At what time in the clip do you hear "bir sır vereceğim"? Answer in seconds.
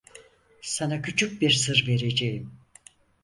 1.41-2.53